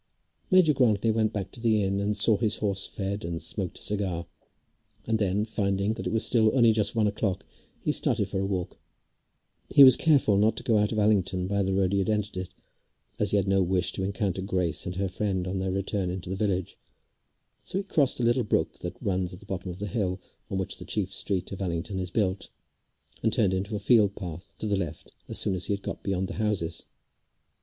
[0.49, 3.83] Major Grantly went back to the inn and saw his horse fed, and smoked a
[3.83, 4.25] cigar,
[5.05, 7.45] and then, finding that it was still only just one o'clock,
[7.83, 8.79] he started for a walk.
[9.69, 12.35] He was careful not to go out of Allington by the road he had entered
[12.35, 12.49] it,
[13.19, 16.31] as he had no wish to encounter Grace and her friend on their return into
[16.31, 16.79] the village;
[17.63, 20.57] so he crossed a little brook which runs at the bottom of the hill on
[20.57, 22.49] which the chief street of Allington is built,
[23.21, 26.01] and turned into a field path to the left as soon as he had got
[26.01, 26.85] beyond the houses.